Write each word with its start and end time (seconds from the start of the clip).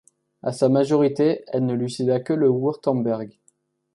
À 0.41 0.51
sa 0.51 0.67
majorité, 0.67 1.43
elle 1.49 1.67
ne 1.67 1.75
lui 1.75 1.91
céda 1.91 2.19
que 2.19 2.33
le 2.33 2.49
Wurtemberg. 2.49 3.37